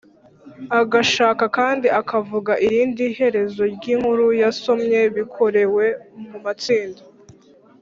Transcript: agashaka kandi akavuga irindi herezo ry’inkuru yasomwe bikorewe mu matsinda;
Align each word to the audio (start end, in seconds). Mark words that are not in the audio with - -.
agashaka 0.79 1.43
kandi 1.57 1.87
akavuga 1.99 2.51
irindi 2.65 3.05
herezo 3.17 3.61
ry’inkuru 3.75 4.25
yasomwe 4.41 4.99
bikorewe 5.15 5.85
mu 6.29 6.37
matsinda; 6.45 7.01